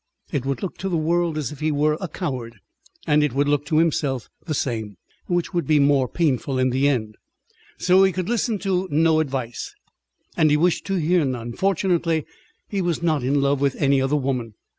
It 0.31 0.47
would 0.47 0.63
look 0.63 0.79
to 0.79 0.89
the 0.89 0.97
world 0.97 1.37
as 1.37 1.51
if 1.51 1.59
he 1.59 1.71
were 1.71 1.95
a 2.01 2.07
coward, 2.07 2.55
and 3.05 3.21
it 3.23 3.33
would 3.33 3.47
look 3.47 3.67
to 3.67 3.77
himself 3.77 4.29
the 4.43 4.55
same 4.55 4.97
which 5.27 5.53
would 5.53 5.67
be 5.67 5.77
more 5.77 6.07
painful 6.07 6.57
in 6.57 6.71
the 6.71 6.87
end. 6.87 7.17
So 7.77 8.03
he 8.03 8.11
could 8.11 8.27
listen 8.27 8.57
to 8.65 8.87
no 8.89 9.19
advice, 9.19 9.75
and 10.35 10.49
he 10.49 10.57
wished 10.57 10.85
to 10.85 10.95
hear 10.95 11.23
none. 11.23 11.53
Fortunately 11.53 12.25
he 12.67 12.81
was 12.81 13.03
not 13.03 13.21
in 13.21 13.41
love 13.41 13.61
with 13.61 13.75
any 13.75 14.01
other 14.01 14.15
woman. 14.17 14.55